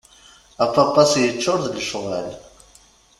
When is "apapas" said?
0.65-1.13